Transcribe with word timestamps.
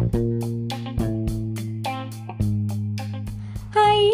Hai, 0.00 0.08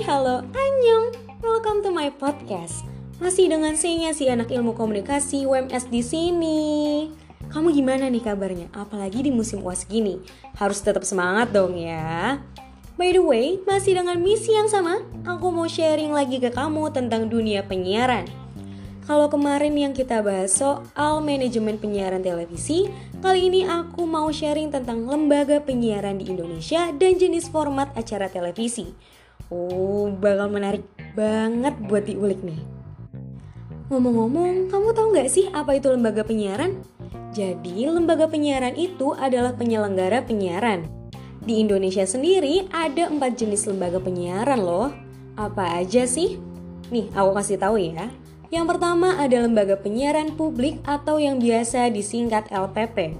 halo, 0.03 0.43
annyeong. 0.43 1.15
Welcome 1.39 1.87
to 1.87 1.95
my 1.95 2.11
podcast. 2.11 2.83
Masih 3.23 3.47
dengan 3.47 3.79
saya 3.79 4.11
si 4.11 4.27
anak 4.27 4.51
ilmu 4.51 4.75
komunikasi 4.75 5.47
UMS 5.47 5.87
di 5.87 6.03
sini. 6.03 7.07
Kamu 7.55 7.71
gimana 7.71 8.11
nih 8.11 8.19
kabarnya? 8.19 8.67
Apalagi 8.75 9.23
di 9.23 9.31
musim 9.31 9.63
uas 9.63 9.87
gini. 9.87 10.19
Harus 10.59 10.83
tetap 10.83 11.07
semangat 11.07 11.55
dong 11.55 11.79
ya. 11.79 12.43
By 12.99 13.15
the 13.15 13.23
way, 13.23 13.63
masih 13.63 14.03
dengan 14.03 14.19
misi 14.19 14.59
yang 14.59 14.67
sama 14.67 15.07
Aku 15.23 15.55
mau 15.55 15.71
sharing 15.71 16.11
lagi 16.11 16.43
ke 16.43 16.51
kamu 16.51 16.91
tentang 16.91 17.31
dunia 17.31 17.63
penyiaran 17.63 18.27
kalau 19.07 19.31
kemarin 19.31 19.71
yang 19.79 19.95
kita 19.95 20.19
bahas 20.19 20.51
soal 20.51 21.23
manajemen 21.23 21.79
penyiaran 21.79 22.27
televisi, 22.27 22.91
kali 23.23 23.47
ini 23.47 23.63
aku 23.63 24.03
mau 24.03 24.27
sharing 24.35 24.75
tentang 24.75 25.07
lembaga 25.07 25.63
penyiaran 25.63 26.19
di 26.19 26.27
Indonesia 26.27 26.91
dan 26.91 27.15
jenis 27.15 27.47
format 27.47 27.95
acara 27.95 28.27
televisi. 28.27 28.91
Oh, 29.47 30.11
bakal 30.11 30.51
menarik 30.51 30.83
banget 31.15 31.79
buat 31.87 32.03
diulik 32.03 32.43
nih. 32.43 32.59
Ngomong-ngomong, 33.95 34.75
kamu 34.75 34.89
tahu 34.91 35.07
nggak 35.15 35.31
sih 35.31 35.47
apa 35.55 35.79
itu 35.79 35.87
lembaga 35.87 36.27
penyiaran? 36.27 36.83
Jadi, 37.31 37.87
lembaga 37.87 38.27
penyiaran 38.27 38.75
itu 38.75 39.15
adalah 39.15 39.55
penyelenggara 39.55 40.27
penyiaran. 40.27 40.83
Di 41.47 41.63
Indonesia 41.63 42.03
sendiri 42.03 42.67
ada 42.75 43.07
empat 43.07 43.39
jenis 43.39 43.71
lembaga 43.71 44.03
penyiaran 44.03 44.59
loh. 44.59 44.91
Apa 45.39 45.79
aja 45.79 46.03
sih? 46.11 46.43
Nih, 46.91 47.07
aku 47.15 47.31
kasih 47.39 47.63
tahu 47.63 47.79
ya. 47.79 48.11
Yang 48.57 48.73
pertama 48.73 49.21
ada 49.21 49.45
lembaga 49.45 49.77
penyiaran 49.77 50.33
publik 50.33 50.81
atau 50.89 51.21
yang 51.21 51.37
biasa 51.37 51.93
disingkat 51.93 52.49
LPP. 52.49 53.13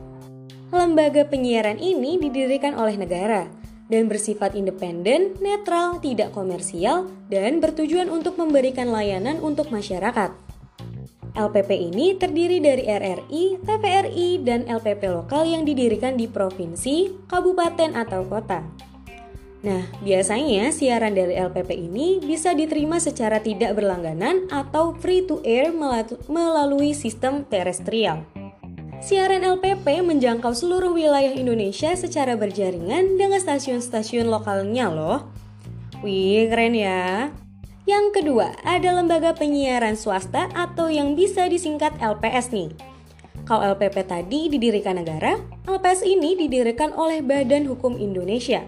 Lembaga 0.73 1.29
penyiaran 1.29 1.77
ini 1.77 2.17
didirikan 2.17 2.73
oleh 2.73 2.97
negara 2.97 3.45
dan 3.93 4.09
bersifat 4.09 4.57
independen, 4.57 5.37
netral, 5.45 6.01
tidak 6.01 6.33
komersial, 6.33 7.13
dan 7.29 7.61
bertujuan 7.61 8.09
untuk 8.09 8.41
memberikan 8.41 8.89
layanan 8.89 9.37
untuk 9.45 9.69
masyarakat. 9.69 10.33
LPP 11.37 11.71
ini 11.93 12.17
terdiri 12.17 12.57
dari 12.65 12.89
RRI, 12.89 13.61
TVRI, 13.61 14.41
dan 14.41 14.65
LPP 14.65 15.05
lokal 15.13 15.45
yang 15.45 15.69
didirikan 15.69 16.17
di 16.17 16.33
provinsi, 16.33 17.29
kabupaten, 17.29 17.93
atau 17.93 18.25
kota. 18.25 18.65
Nah, 19.65 19.89
biasanya 20.05 20.69
siaran 20.69 21.17
dari 21.17 21.33
LPP 21.33 21.73
ini 21.73 22.21
bisa 22.21 22.53
diterima 22.53 23.01
secara 23.01 23.41
tidak 23.41 23.73
berlangganan 23.77 24.51
atau 24.53 24.93
free 25.01 25.25
to 25.25 25.41
air 25.43 25.73
melalui 26.29 26.93
sistem 26.93 27.43
terestrial. 27.49 28.27
Siaran 29.01 29.45
LPP 29.45 30.03
menjangkau 30.05 30.57
seluruh 30.57 30.91
wilayah 30.91 31.33
Indonesia 31.33 31.93
secara 31.95 32.35
berjaringan 32.35 33.21
dengan 33.21 33.39
stasiun-stasiun 33.39 34.27
lokalnya 34.29 34.89
loh. 34.89 35.29
Wih, 36.01 36.49
keren 36.49 36.77
ya. 36.77 37.31
Yang 37.87 38.19
kedua, 38.19 38.51
ada 38.67 38.99
lembaga 38.99 39.31
penyiaran 39.31 39.95
swasta 39.95 40.51
atau 40.53 40.91
yang 40.91 41.15
bisa 41.15 41.47
disingkat 41.47 41.95
LPS 42.03 42.51
nih. 42.51 42.75
Kalau 43.47 43.63
LPP 43.79 44.03
tadi 44.11 44.51
didirikan 44.51 44.99
negara, 44.99 45.39
LPS 45.71 46.03
ini 46.03 46.35
didirikan 46.35 46.91
oleh 46.99 47.23
Badan 47.23 47.71
Hukum 47.71 47.95
Indonesia. 47.95 48.67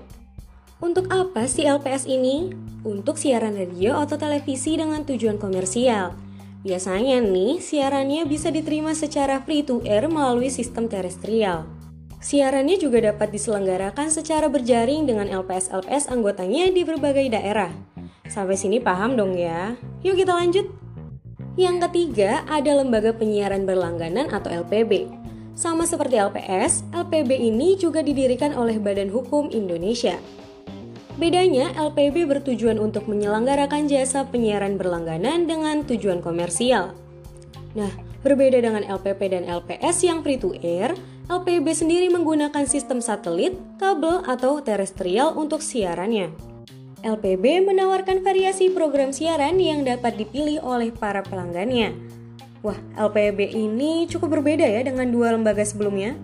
Untuk 0.79 1.11
apa 1.11 1.43
sih 1.51 1.67
LPS 1.67 2.07
ini? 2.07 2.55
Untuk 2.87 3.19
siaran 3.19 3.59
radio 3.59 3.99
atau 3.99 4.15
televisi 4.15 4.79
dengan 4.79 5.03
tujuan 5.03 5.35
komersial. 5.35 6.15
Biasanya 6.63 7.19
nih, 7.19 7.59
siarannya 7.59 8.23
bisa 8.31 8.55
diterima 8.55 8.95
secara 8.95 9.43
free 9.43 9.67
to 9.67 9.83
air 9.83 10.07
melalui 10.07 10.55
sistem 10.55 10.87
terestrial. 10.87 11.67
Siarannya 12.23 12.79
juga 12.79 13.11
dapat 13.11 13.35
diselenggarakan 13.35 14.07
secara 14.07 14.47
berjaring 14.47 15.03
dengan 15.03 15.27
LPS-LPS 15.27 16.15
anggotanya 16.15 16.71
di 16.71 16.87
berbagai 16.87 17.27
daerah. 17.27 17.75
Sampai 18.31 18.55
sini 18.55 18.79
paham 18.79 19.19
dong 19.19 19.35
ya? 19.35 19.75
Yuk 20.07 20.15
kita 20.15 20.31
lanjut. 20.31 20.71
Yang 21.59 21.91
ketiga, 21.91 22.47
ada 22.47 22.79
lembaga 22.79 23.11
penyiaran 23.11 23.67
berlangganan 23.67 24.31
atau 24.31 24.63
LPB. 24.63 25.11
Sama 25.59 25.91
seperti 25.91 26.23
LPS, 26.23 26.87
LPB 26.95 27.35
ini 27.35 27.75
juga 27.75 27.99
didirikan 27.99 28.55
oleh 28.55 28.79
Badan 28.79 29.11
Hukum 29.11 29.51
Indonesia. 29.51 30.23
Bedanya, 31.19 31.75
LPB 31.75 32.31
bertujuan 32.31 32.79
untuk 32.79 33.11
menyelenggarakan 33.11 33.91
jasa 33.91 34.23
penyiaran 34.31 34.79
berlangganan 34.79 35.51
dengan 35.51 35.83
tujuan 35.83 36.23
komersial. 36.23 36.95
Nah, 37.75 37.91
berbeda 38.23 38.63
dengan 38.63 38.87
LPP 38.87 39.35
dan 39.35 39.43
LPS 39.51 40.07
yang 40.07 40.23
free 40.23 40.39
to 40.39 40.55
air, 40.63 40.95
LPB 41.27 41.75
sendiri 41.75 42.07
menggunakan 42.07 42.63
sistem 42.71 43.03
satelit, 43.03 43.59
kabel, 43.83 44.23
atau 44.31 44.63
terestrial 44.63 45.35
untuk 45.35 45.59
siarannya. 45.59 46.31
LPB 47.03 47.67
menawarkan 47.67 48.23
variasi 48.23 48.71
program 48.71 49.11
siaran 49.11 49.59
yang 49.59 49.83
dapat 49.83 50.23
dipilih 50.23 50.63
oleh 50.63 50.95
para 50.95 51.27
pelanggannya. 51.27 51.99
Wah, 52.63 52.79
LPB 52.95 53.59
ini 53.59 54.07
cukup 54.07 54.39
berbeda 54.39 54.67
ya 54.67 54.87
dengan 54.87 55.11
dua 55.11 55.35
lembaga 55.35 55.67
sebelumnya. 55.67 56.15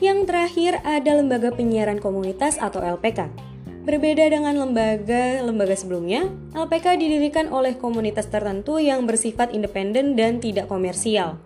Yang 0.00 0.24
terakhir 0.28 0.72
ada 0.88 1.20
lembaga 1.20 1.52
penyiaran 1.52 2.00
komunitas 2.00 2.56
atau 2.56 2.80
LPK. 2.80 3.55
Berbeda 3.86 4.26
dengan 4.26 4.58
lembaga-lembaga 4.58 5.78
sebelumnya, 5.78 6.26
LPK 6.58 6.98
didirikan 6.98 7.54
oleh 7.54 7.78
komunitas 7.78 8.26
tertentu 8.26 8.82
yang 8.82 9.06
bersifat 9.06 9.54
independen 9.54 10.18
dan 10.18 10.42
tidak 10.42 10.66
komersial. 10.66 11.38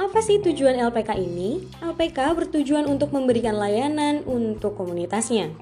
Apa 0.00 0.24
sih 0.24 0.40
tujuan 0.40 0.80
LPK 0.80 1.20
ini? 1.20 1.60
LPK 1.84 2.32
bertujuan 2.32 2.88
untuk 2.88 3.12
memberikan 3.12 3.60
layanan 3.60 4.24
untuk 4.24 4.72
komunitasnya. 4.72 5.52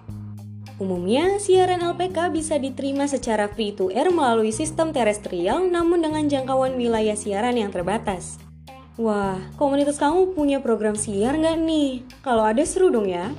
Umumnya, 0.78 1.42
siaran 1.42 1.82
LPK 1.82 2.30
bisa 2.30 2.62
diterima 2.62 3.10
secara 3.10 3.50
free 3.50 3.74
to 3.74 3.90
air 3.90 4.14
melalui 4.14 4.54
sistem 4.54 4.94
terestrial 4.94 5.66
namun 5.66 5.98
dengan 5.98 6.30
jangkauan 6.30 6.78
wilayah 6.78 7.18
siaran 7.18 7.58
yang 7.58 7.74
terbatas. 7.74 8.38
Wah, 8.94 9.34
komunitas 9.58 9.98
kamu 9.98 10.38
punya 10.38 10.62
program 10.62 10.94
siar 10.94 11.34
nggak 11.34 11.58
nih? 11.58 12.06
Kalau 12.22 12.46
ada 12.46 12.62
seru 12.62 12.94
dong 12.94 13.10
ya. 13.10 13.34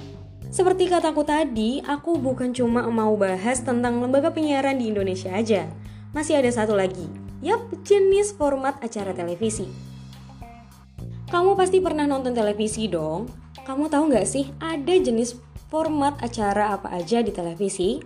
Seperti 0.51 0.91
kataku 0.91 1.23
tadi, 1.23 1.79
aku 1.79 2.19
bukan 2.19 2.51
cuma 2.51 2.83
mau 2.91 3.15
bahas 3.15 3.63
tentang 3.63 4.03
lembaga 4.03 4.35
penyiaran 4.35 4.75
di 4.75 4.91
Indonesia 4.91 5.31
aja. 5.31 5.71
Masih 6.11 6.43
ada 6.43 6.51
satu 6.51 6.75
lagi. 6.75 7.07
Yap, 7.39 7.71
jenis 7.87 8.35
format 8.35 8.75
acara 8.83 9.15
televisi. 9.15 9.71
Kamu 11.31 11.55
pasti 11.55 11.79
pernah 11.79 12.03
nonton 12.03 12.35
televisi 12.35 12.91
dong. 12.91 13.31
Kamu 13.63 13.87
tahu 13.87 14.11
nggak 14.11 14.27
sih 14.27 14.51
ada 14.59 14.91
jenis 14.91 15.39
format 15.71 16.19
acara 16.19 16.75
apa 16.75 16.91
aja 16.99 17.23
di 17.23 17.31
televisi? 17.31 18.03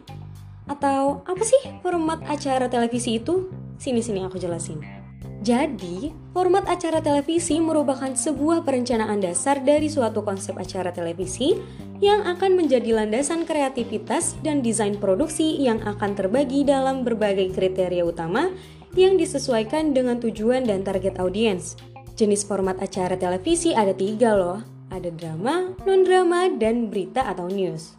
Atau 0.69 1.25
apa 1.25 1.41
sih 1.41 1.81
format 1.81 2.22
acara 2.29 2.69
televisi 2.69 3.17
itu? 3.17 3.50
Sini-sini 3.81 4.22
aku 4.22 4.38
jelasin. 4.38 5.05
Jadi, 5.45 6.09
format 6.33 6.66
acara 6.66 7.06
televisi 7.06 7.61
merupakan 7.61 8.09
sebuah 8.09 8.66
perencanaan 8.66 9.22
dasar 9.22 9.61
dari 9.61 9.85
suatu 9.85 10.25
konsep 10.25 10.57
acara 10.57 10.89
televisi 10.89 11.53
yang 12.01 12.25
akan 12.25 12.57
menjadi 12.57 12.97
landasan 12.97 13.45
kreativitas 13.45 14.33
dan 14.41 14.66
desain 14.66 14.97
produksi 14.97 15.61
yang 15.61 15.85
akan 15.85 16.17
terbagi 16.17 16.66
dalam 16.66 17.06
berbagai 17.06 17.53
kriteria 17.53 18.01
utama 18.01 18.50
yang 18.97 19.22
disesuaikan 19.22 19.94
dengan 19.94 20.17
tujuan 20.17 20.66
dan 20.66 20.81
target 20.81 21.22
audiens. 21.22 21.77
Jenis 22.17 22.41
format 22.41 22.81
acara 22.81 23.13
televisi 23.13 23.69
ada 23.77 23.94
tiga 23.94 24.33
loh, 24.33 24.66
ada 24.89 25.13
drama, 25.13 25.77
non-drama, 25.85 26.57
dan 26.57 26.89
berita 26.89 27.22
atau 27.22 27.45
news. 27.53 27.94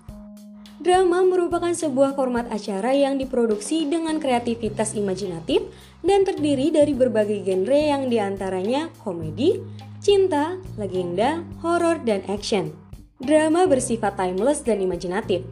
Drama 0.76 1.24
merupakan 1.24 1.72
sebuah 1.72 2.12
format 2.12 2.52
acara 2.52 2.92
yang 2.92 3.16
diproduksi 3.16 3.88
dengan 3.88 4.20
kreativitas 4.20 4.92
imajinatif 4.92 5.64
dan 6.04 6.28
terdiri 6.28 6.68
dari 6.68 6.92
berbagai 6.92 7.40
genre 7.48 7.80
yang 7.80 8.12
di 8.12 8.20
antaranya 8.20 8.92
komedi, 9.00 9.56
cinta, 10.04 10.60
legenda, 10.76 11.40
horor, 11.64 11.96
dan 12.04 12.20
action. 12.28 12.76
Drama 13.16 13.64
bersifat 13.64 14.20
timeless 14.20 14.60
dan 14.60 14.84
imajinatif. 14.84 15.48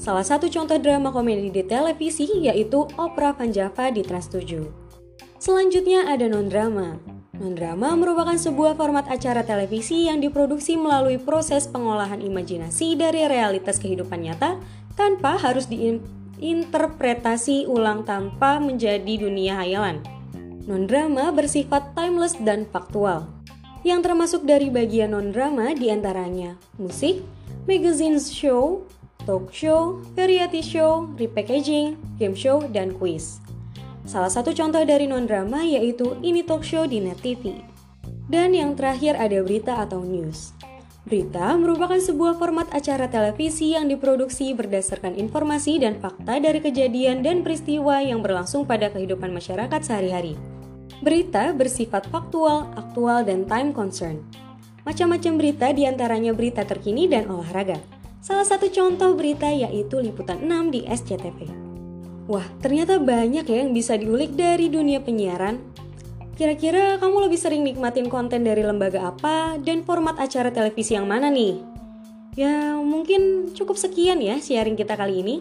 Salah 0.00 0.24
satu 0.24 0.48
contoh 0.48 0.80
drama 0.80 1.12
komedi 1.12 1.52
di 1.52 1.62
televisi 1.68 2.24
yaitu 2.40 2.88
Opera 2.96 3.36
Van 3.36 3.52
Java 3.52 3.92
di 3.92 4.00
Trans 4.00 4.32
7. 4.32 4.66
Selanjutnya 5.36 6.08
ada 6.08 6.24
non-drama. 6.32 7.11
Non-drama 7.42 7.98
merupakan 7.98 8.38
sebuah 8.38 8.78
format 8.78 9.10
acara 9.10 9.42
televisi 9.42 10.06
yang 10.06 10.22
diproduksi 10.22 10.78
melalui 10.78 11.18
proses 11.18 11.66
pengolahan 11.66 12.22
imajinasi 12.22 12.94
dari 12.94 13.26
realitas 13.26 13.82
kehidupan 13.82 14.22
nyata 14.22 14.62
tanpa 14.94 15.42
harus 15.42 15.66
diinterpretasi 15.66 17.66
ulang 17.66 18.06
tanpa 18.06 18.62
menjadi 18.62 19.26
dunia 19.26 19.58
hayalan. 19.58 19.98
Non-drama 20.70 21.34
bersifat 21.34 21.98
timeless 21.98 22.38
dan 22.38 22.62
faktual 22.70 23.26
yang 23.82 24.06
termasuk 24.06 24.46
dari 24.46 24.70
bagian 24.70 25.10
non-drama 25.10 25.74
di 25.74 25.90
antaranya 25.90 26.54
musik, 26.78 27.26
magazine 27.66 28.22
show, 28.22 28.86
talk 29.26 29.50
show, 29.50 29.98
variety 30.14 30.62
show, 30.62 31.10
repackaging, 31.18 31.98
game 32.22 32.38
show, 32.38 32.62
dan 32.70 32.94
quiz. 32.94 33.42
Salah 34.02 34.30
satu 34.34 34.50
contoh 34.50 34.82
dari 34.82 35.06
non-drama 35.06 35.62
yaitu 35.62 36.18
Ini 36.18 36.42
Talk 36.42 36.66
Show 36.66 36.90
di 36.90 36.98
Net 36.98 37.22
TV. 37.22 37.62
Dan 38.26 38.50
yang 38.50 38.74
terakhir 38.74 39.14
ada 39.14 39.38
berita 39.46 39.78
atau 39.78 40.02
news. 40.02 40.50
Berita 41.06 41.54
merupakan 41.58 41.98
sebuah 41.98 42.38
format 42.38 42.70
acara 42.74 43.06
televisi 43.06 43.74
yang 43.74 43.86
diproduksi 43.90 44.54
berdasarkan 44.54 45.18
informasi 45.18 45.82
dan 45.82 45.98
fakta 45.98 46.38
dari 46.38 46.58
kejadian 46.62 47.22
dan 47.26 47.42
peristiwa 47.46 47.98
yang 48.02 48.22
berlangsung 48.22 48.66
pada 48.66 48.90
kehidupan 48.90 49.30
masyarakat 49.30 49.80
sehari-hari. 49.82 50.38
Berita 51.02 51.50
bersifat 51.54 52.06
faktual, 52.10 52.70
aktual, 52.78 53.26
dan 53.26 53.46
time 53.46 53.74
concern. 53.74 54.22
Macam-macam 54.82 55.32
berita 55.38 55.70
di 55.70 55.86
antaranya 55.86 56.34
berita 56.34 56.66
terkini 56.66 57.06
dan 57.06 57.30
olahraga. 57.30 57.78
Salah 58.22 58.46
satu 58.46 58.70
contoh 58.70 59.14
berita 59.14 59.50
yaitu 59.50 59.98
liputan 59.98 60.42
6 60.42 60.74
di 60.74 60.86
SCTV. 60.86 61.61
Wah, 62.30 62.46
ternyata 62.62 63.02
banyak 63.02 63.44
ya 63.46 63.56
yang 63.66 63.74
bisa 63.74 63.98
diulik 63.98 64.38
dari 64.38 64.70
dunia 64.70 65.02
penyiaran. 65.02 65.58
Kira-kira 66.38 66.96
kamu 66.96 67.28
lebih 67.28 67.38
sering 67.38 67.62
nikmatin 67.62 68.08
konten 68.08 68.46
dari 68.46 68.64
lembaga 68.64 69.12
apa 69.12 69.60
dan 69.60 69.84
format 69.84 70.16
acara 70.16 70.48
televisi 70.48 70.96
yang 70.96 71.04
mana 71.06 71.28
nih? 71.28 71.60
Ya, 72.32 72.78
mungkin 72.80 73.52
cukup 73.52 73.76
sekian 73.76 74.24
ya 74.24 74.40
sharing 74.40 74.78
kita 74.78 74.96
kali 74.96 75.20
ini. 75.20 75.36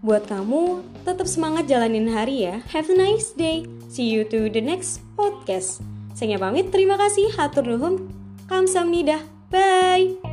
Buat 0.00 0.28
kamu, 0.28 0.80
tetap 1.04 1.28
semangat 1.28 1.68
jalanin 1.68 2.08
hari 2.12 2.48
ya. 2.48 2.60
Have 2.72 2.88
a 2.92 2.96
nice 2.96 3.32
day. 3.36 3.64
See 3.88 4.08
you 4.08 4.24
to 4.28 4.48
the 4.48 4.60
next 4.60 5.04
podcast. 5.16 5.84
Saya 6.16 6.36
pamit, 6.36 6.68
terima 6.72 7.00
kasih. 7.00 7.32
Hatur 7.36 7.64
nuhun. 7.64 8.08
Kamsahamnida. 8.48 9.24
Bye. 9.48 10.29